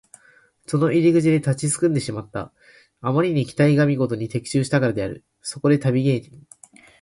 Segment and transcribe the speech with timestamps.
[0.65, 2.51] その入り口で立ちすくんでしまった。
[3.01, 5.23] あまりに期待がみごとに的中したからである。
[5.43, 6.41] そこで旅芸人